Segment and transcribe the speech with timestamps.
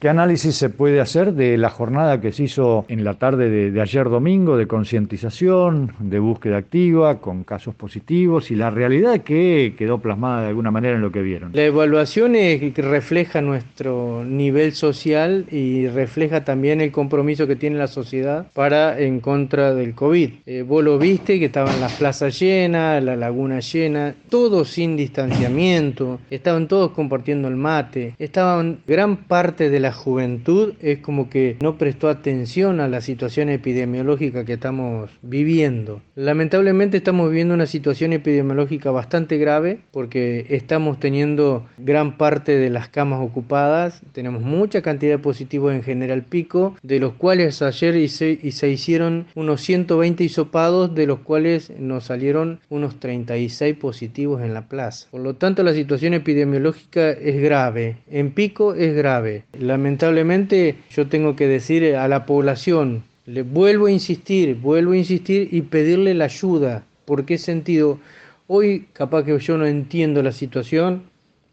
[0.00, 3.80] ¿Qué análisis se puede hacer de la jornada que se hizo en la tarde de,
[3.80, 9.98] ayer domingo de concientización, de búsqueda activa, con casos positivos y la realidad que quedó
[9.98, 11.50] plasmada de alguna manera en lo que vieron?
[11.52, 12.34] La evaluación
[12.76, 19.18] refleja nuestro nivel social y refleja también el compromiso que tiene la sociedad para en
[19.18, 20.30] contra del COVID.
[20.46, 26.20] Eh, vos lo viste que estaban las plazas llenas, la laguna llena, todos sin distanciamiento,
[26.30, 31.78] estaban todos compartiendo el mate, estaban gran parte de la juventud es como que no
[31.78, 36.00] prestó atención a la situación epidemiológica que estamos viviendo.
[36.14, 42.88] Lamentablemente estamos viviendo una situación epidemiológica bastante grave porque estamos teniendo gran parte de las
[42.88, 48.68] camas ocupadas, tenemos mucha cantidad de positivos en General Pico, de los cuales ayer se
[48.68, 55.08] hicieron unos 120 hisopados, de los cuales nos salieron unos 36 positivos en la plaza.
[55.10, 57.96] Por lo tanto, la situación epidemiológica es grave.
[58.10, 59.44] En Pico es grave.
[59.78, 65.50] Lamentablemente, yo tengo que decir a la población, le vuelvo a insistir, vuelvo a insistir
[65.52, 66.84] y pedirle la ayuda.
[67.04, 68.00] ¿Por qué sentido?
[68.48, 71.04] Hoy capaz que yo no entiendo la situación,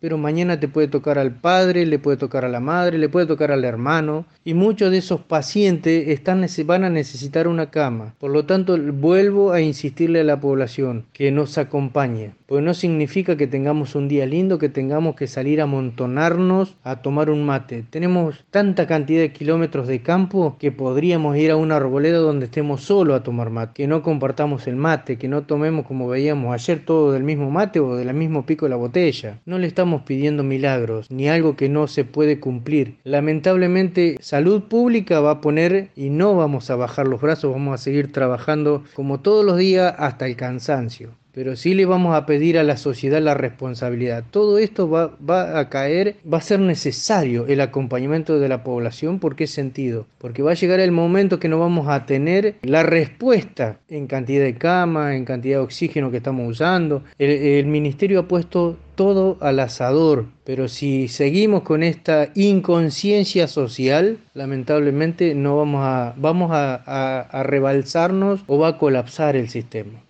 [0.00, 3.24] pero mañana te puede tocar al padre, le puede tocar a la madre, le puede
[3.24, 8.14] tocar al hermano, y muchos de esos pacientes están, van a necesitar una cama.
[8.18, 13.36] Por lo tanto, vuelvo a insistirle a la población que nos acompañe, porque no significa
[13.36, 17.84] que tengamos un día lindo, que tengamos que salir a amontonarnos a tomar un mate.
[17.88, 22.82] Tenemos tanta cantidad de kilómetros de campo que podríamos ir a una arboleda donde estemos
[22.82, 26.84] solo a tomar mate, que no compartamos el mate, que no tomemos como veíamos ayer
[26.84, 29.38] todo del mismo mate o del mismo pico de la botella.
[29.46, 32.96] No le estamos pidiendo milagros, ni algo que no se puede cumplir.
[33.04, 37.78] Lamentablemente, salud pública va a poner y no vamos a bajar los brazos, vamos a
[37.84, 41.10] seguir trabajando como todos los días hasta el cansancio
[41.40, 44.24] pero sí le vamos a pedir a la sociedad la responsabilidad.
[44.30, 49.18] Todo esto va, a caer, va a ser necesario el acompañamiento de la población.
[49.20, 50.04] ¿Por qué sentido?
[50.18, 54.44] Porque va a llegar el momento que no vamos a tener la respuesta en cantidad
[54.44, 57.04] de cama, en cantidad de oxígeno que estamos usando.
[57.18, 64.18] El, el ministerio ha puesto todo al asador, pero si seguimos con esta inconsciencia social,
[64.34, 70.02] lamentablemente no vamos a, vamos a, a, a rebalsarnos o va a colapsar el sistema.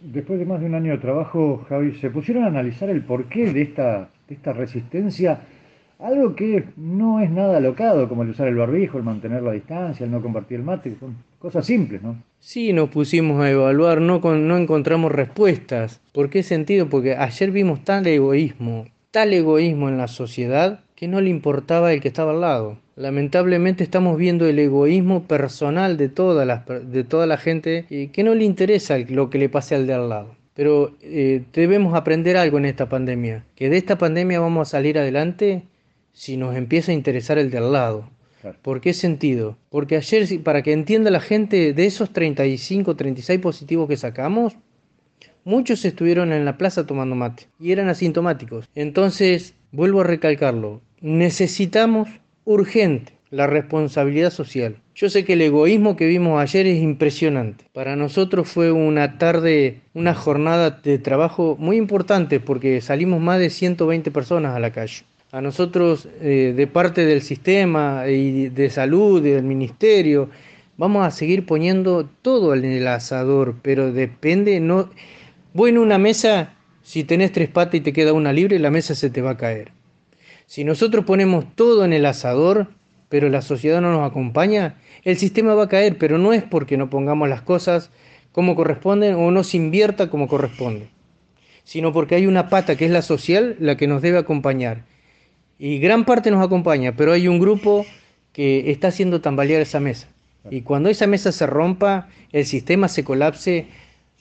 [0.00, 3.52] Después de más de un año de trabajo, Javi, ¿se pusieron a analizar el porqué
[3.52, 5.40] de esta, de esta resistencia?
[5.98, 10.04] Algo que no es nada alocado, como el usar el barbijo, el mantener la distancia,
[10.04, 12.16] el no compartir el mate, son cosas simples, ¿no?
[12.38, 16.00] Sí, nos pusimos a evaluar, no, no encontramos respuestas.
[16.12, 16.88] ¿Por qué sentido?
[16.88, 22.00] Porque ayer vimos tal egoísmo, tal egoísmo en la sociedad que no le importaba el
[22.00, 22.78] que estaba al lado.
[22.96, 28.22] Lamentablemente estamos viendo el egoísmo personal de toda la, de toda la gente y que
[28.22, 30.36] no le interesa lo que le pase al de al lado.
[30.54, 34.98] Pero eh, debemos aprender algo en esta pandemia, que de esta pandemia vamos a salir
[34.98, 35.64] adelante
[36.12, 38.08] si nos empieza a interesar el de al lado.
[38.62, 39.56] ¿Por qué sentido?
[39.70, 44.56] Porque ayer, para que entienda la gente, de esos 35, 36 positivos que sacamos,
[45.44, 48.68] muchos estuvieron en la plaza tomando mate y eran asintomáticos.
[48.74, 52.08] Entonces, vuelvo a recalcarlo, necesitamos
[52.44, 54.76] urgente la responsabilidad social.
[54.94, 57.64] Yo sé que el egoísmo que vimos ayer es impresionante.
[57.72, 63.50] Para nosotros fue una tarde, una jornada de trabajo muy importante porque salimos más de
[63.50, 65.02] 120 personas a la calle.
[65.32, 70.30] A nosotros, eh, de parte del sistema y de salud del ministerio,
[70.76, 74.90] vamos a seguir poniendo todo el asador, pero depende, no...
[75.52, 78.94] Voy en una mesa, si tenés tres patas y te queda una libre, la mesa
[78.94, 79.72] se te va a caer.
[80.46, 82.68] Si nosotros ponemos todo en el asador,
[83.08, 86.76] pero la sociedad no nos acompaña, el sistema va a caer, pero no es porque
[86.76, 87.90] no pongamos las cosas
[88.32, 90.88] como corresponden o no se invierta como corresponde,
[91.62, 94.84] sino porque hay una pata que es la social la que nos debe acompañar.
[95.58, 97.86] Y gran parte nos acompaña, pero hay un grupo
[98.32, 100.08] que está haciendo tambalear esa mesa.
[100.50, 103.68] Y cuando esa mesa se rompa, el sistema se colapse,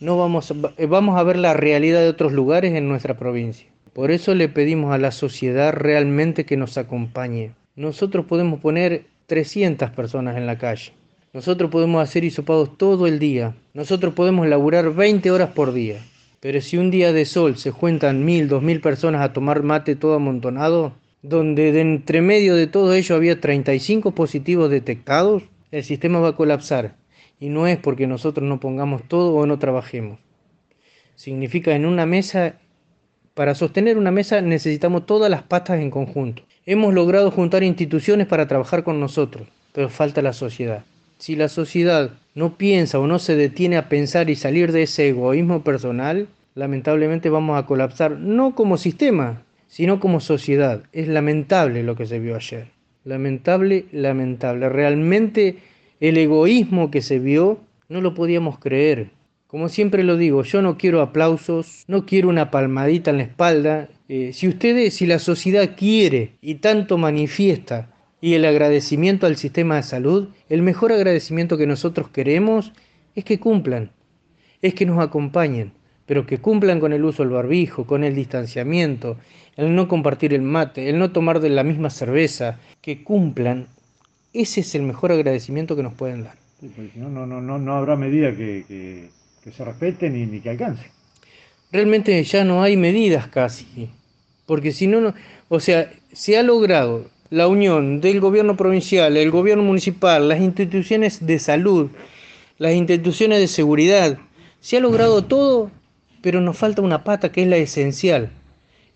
[0.00, 0.52] no vamos,
[0.88, 3.68] vamos a ver la realidad de otros lugares en nuestra provincia.
[3.92, 7.52] Por eso le pedimos a la sociedad realmente que nos acompañe.
[7.74, 10.92] Nosotros podemos poner 300 personas en la calle.
[11.32, 13.54] Nosotros podemos hacer hisopados todo el día.
[13.74, 16.00] Nosotros podemos laburar 20 horas por día.
[16.40, 19.94] Pero si un día de sol se juntan mil, dos mil personas a tomar mate
[19.94, 26.18] todo amontonado, donde de entre medio de todo ello había 35 positivos detectados, el sistema
[26.18, 26.96] va a colapsar.
[27.38, 30.18] Y no es porque nosotros no pongamos todo o no trabajemos.
[31.14, 32.56] Significa en una mesa
[33.34, 36.42] para sostener una mesa necesitamos todas las patas en conjunto.
[36.66, 40.84] Hemos logrado juntar instituciones para trabajar con nosotros, pero falta la sociedad.
[41.18, 45.08] Si la sociedad no piensa o no se detiene a pensar y salir de ese
[45.08, 50.82] egoísmo personal, lamentablemente vamos a colapsar, no como sistema, sino como sociedad.
[50.92, 52.68] Es lamentable lo que se vio ayer.
[53.04, 54.68] lamentable, lamentable.
[54.68, 55.58] Realmente
[56.00, 59.10] el egoísmo que se vio no lo podíamos creer.
[59.50, 63.88] Como siempre lo digo, yo no quiero aplausos, no quiero una palmadita en la espalda.
[64.08, 69.74] Eh, si ustedes, si la sociedad quiere y tanto manifiesta y el agradecimiento al sistema
[69.74, 72.72] de salud, el mejor agradecimiento que nosotros queremos
[73.16, 73.90] es que cumplan,
[74.62, 75.72] es que nos acompañen,
[76.06, 79.16] pero que cumplan con el uso del barbijo, con el distanciamiento,
[79.56, 83.66] el no compartir el mate, el no tomar de la misma cerveza, que cumplan.
[84.32, 86.36] Ese es el mejor agradecimiento que nos pueden dar.
[86.94, 90.90] no, no, no, no habrá medida que que se respeten ni, ni que alcance.
[91.72, 93.88] Realmente ya no hay medidas casi,
[94.46, 95.14] porque si no,
[95.48, 101.24] o sea, se ha logrado la unión del gobierno provincial, el gobierno municipal, las instituciones
[101.24, 101.90] de salud,
[102.58, 104.18] las instituciones de seguridad,
[104.60, 105.70] se ha logrado todo,
[106.22, 108.30] pero nos falta una pata que es la esencial,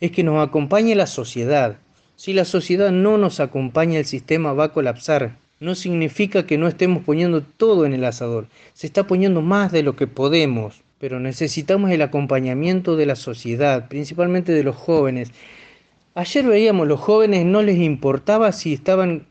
[0.00, 1.78] es que nos acompañe la sociedad.
[2.16, 6.68] Si la sociedad no nos acompaña, el sistema va a colapsar no significa que no
[6.68, 8.46] estemos poniendo todo en el asador.
[8.74, 13.88] Se está poniendo más de lo que podemos, pero necesitamos el acompañamiento de la sociedad,
[13.88, 15.30] principalmente de los jóvenes.
[16.14, 19.26] Ayer veíamos, los jóvenes no les importaba si estaban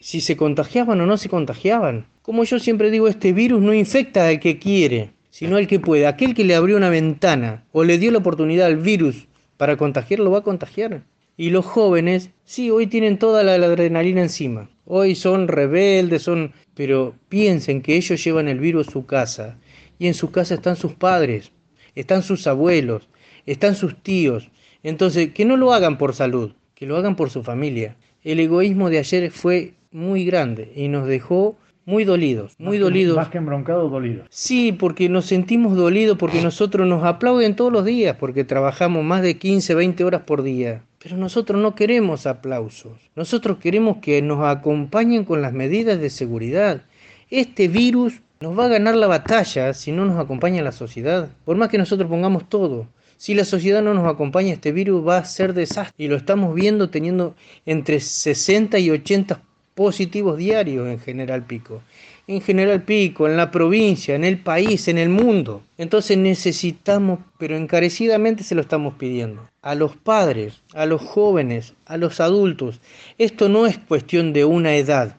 [0.00, 2.06] si se contagiaban o no se contagiaban.
[2.22, 6.06] Como yo siempre digo, este virus no infecta al que quiere, sino al que puede.
[6.06, 9.26] Aquel que le abrió una ventana o le dio la oportunidad al virus
[9.56, 11.02] para contagiarlo va a contagiar.
[11.40, 14.68] Y los jóvenes, sí, hoy tienen toda la adrenalina encima.
[14.84, 19.56] Hoy son rebeldes, son, pero piensen que ellos llevan el virus a su casa
[20.00, 21.52] y en su casa están sus padres,
[21.94, 23.08] están sus abuelos,
[23.46, 24.50] están sus tíos.
[24.82, 27.94] Entonces, que no lo hagan por salud, que lo hagan por su familia.
[28.24, 33.16] El egoísmo de ayer fue muy grande y nos dejó muy dolidos, muy dolidos.
[33.16, 34.26] más que embroncados, dolidos.
[34.28, 39.22] Sí, porque nos sentimos dolidos, porque nosotros nos aplauden todos los días, porque trabajamos más
[39.22, 40.82] de 15, 20 horas por día.
[41.00, 46.82] Pero nosotros no queremos aplausos, nosotros queremos que nos acompañen con las medidas de seguridad.
[47.30, 51.56] Este virus nos va a ganar la batalla si no nos acompaña la sociedad, por
[51.56, 52.88] más que nosotros pongamos todo.
[53.16, 55.92] Si la sociedad no nos acompaña, este virus va a ser desastre.
[55.98, 57.34] Y lo estamos viendo teniendo
[57.66, 59.42] entre 60 y 80
[59.78, 61.82] positivos diarios en General Pico
[62.28, 65.62] en General Pico, en la provincia, en el país, en el mundo.
[65.78, 71.96] Entonces necesitamos, pero encarecidamente se lo estamos pidiendo, a los padres, a los jóvenes, a
[71.96, 72.82] los adultos.
[73.16, 75.16] Esto no es cuestión de una edad.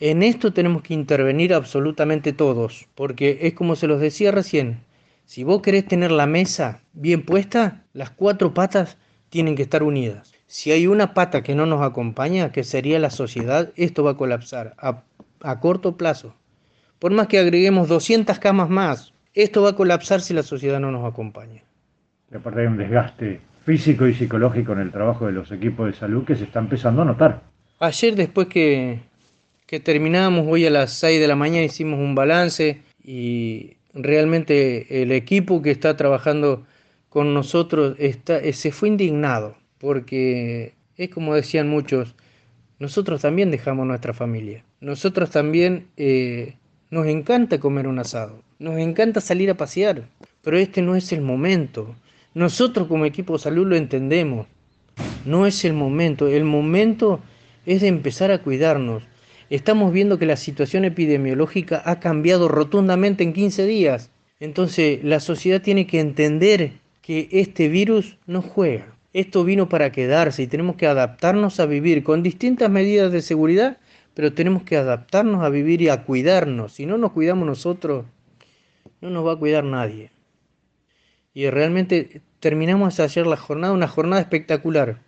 [0.00, 4.80] En esto tenemos que intervenir absolutamente todos, porque es como se los decía recién,
[5.26, 8.96] si vos querés tener la mesa bien puesta, las cuatro patas
[9.28, 10.37] tienen que estar unidas.
[10.48, 14.16] Si hay una pata que no nos acompaña, que sería la sociedad, esto va a
[14.16, 15.02] colapsar a,
[15.42, 16.34] a corto plazo.
[16.98, 20.90] Por más que agreguemos 200 camas más, esto va a colapsar si la sociedad no
[20.90, 21.62] nos acompaña.
[22.32, 25.92] Y aparte hay un desgaste físico y psicológico en el trabajo de los equipos de
[25.92, 27.42] salud que se está empezando a notar.
[27.78, 29.00] Ayer después que,
[29.66, 35.12] que terminamos, hoy a las 6 de la mañana hicimos un balance y realmente el
[35.12, 36.64] equipo que está trabajando
[37.10, 42.14] con nosotros está, se fue indignado porque es como decían muchos,
[42.78, 46.56] nosotros también dejamos nuestra familia, nosotros también eh,
[46.90, 50.08] nos encanta comer un asado, nos encanta salir a pasear,
[50.42, 51.94] pero este no es el momento.
[52.34, 54.46] Nosotros como equipo de salud lo entendemos.
[55.24, 56.28] No es el momento.
[56.28, 57.20] El momento
[57.66, 59.02] es de empezar a cuidarnos.
[59.50, 64.10] Estamos viendo que la situación epidemiológica ha cambiado rotundamente en 15 días.
[64.40, 68.97] Entonces la sociedad tiene que entender que este virus no juega.
[69.18, 73.78] Esto vino para quedarse y tenemos que adaptarnos a vivir con distintas medidas de seguridad
[74.18, 76.72] pero tenemos que adaptarnos a vivir y a cuidarnos.
[76.72, 78.04] Si no nos cuidamos nosotros,
[79.00, 80.10] no nos va a cuidar nadie.
[81.32, 84.98] Y realmente terminamos ayer la jornada, una jornada espectacular.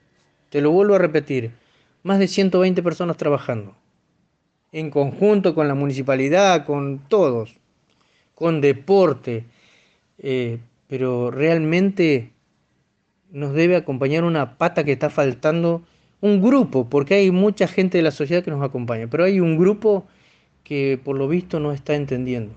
[0.49, 1.51] Te lo vuelvo a repetir,
[2.05, 3.75] más de 120 personas trabajando,
[4.71, 7.57] en conjunto con la municipalidad, con todos,
[8.37, 9.45] con deporte,
[10.19, 12.31] eh, pero realmente
[13.33, 15.83] nos debe acompañar una pata que está faltando
[16.21, 19.57] un grupo, porque hay mucha gente de la sociedad que nos acompaña, pero hay un
[19.57, 20.07] grupo
[20.65, 22.55] que por lo visto no está entendiendo.